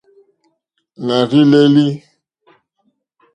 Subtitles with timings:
[1.05, 1.85] Nà rzí lélí.